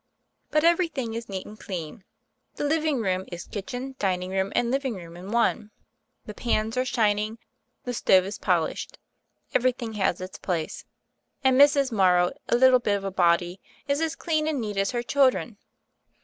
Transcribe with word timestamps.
"But 0.49 0.63
everything 0.63 1.13
is 1.13 1.29
neat 1.29 1.45
and 1.45 1.59
clean. 1.59 2.03
The 2.55 2.63
living 2.63 3.01
room 3.03 3.25
is 3.31 3.43
kitchen, 3.45 3.93
dining 3.99 4.31
room 4.31 4.51
and 4.55 4.71
living 4.71 4.95
room 4.95 5.15
in 5.15 5.29
one. 5.31 5.69
The 6.25 6.33
pans 6.33 6.75
are 6.75 6.85
shining, 6.85 7.37
the 7.83 7.93
stove 7.93 8.25
is 8.25 8.39
polished, 8.39 8.97
everything 9.53 9.93
has 9.93 10.19
its 10.19 10.39
place; 10.39 10.85
and 11.43 11.55
Mrs. 11.55 11.91
Morrow, 11.91 12.31
a 12.49 12.55
little 12.55 12.79
bit 12.79 12.95
of 12.97 13.03
a 13.03 13.11
body, 13.11 13.61
is 13.87 14.01
as 14.01 14.15
clean 14.15 14.47
and 14.47 14.59
neat 14.59 14.77
as 14.77 14.89
her 14.89 15.03
children. 15.03 15.59